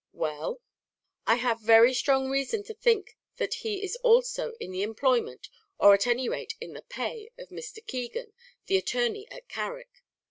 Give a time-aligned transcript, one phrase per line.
[0.13, 0.61] "Well?"
[1.27, 5.93] "I have very strong reason to think that he is also in the employment, or
[5.93, 7.85] at any rate in the pay, of Mr.
[7.85, 8.33] Keegan,
[8.65, 10.01] the attorney at Carrick."